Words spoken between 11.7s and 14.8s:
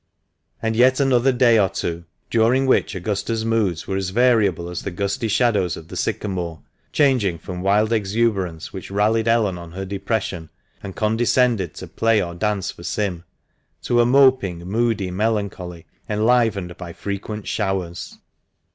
to play or dance for Sim, to a moping,